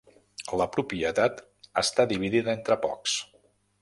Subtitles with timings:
[0.61, 1.43] La propietat
[1.83, 3.19] està dividida entre pocs.